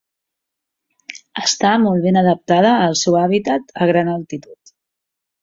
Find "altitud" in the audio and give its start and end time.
4.17-4.75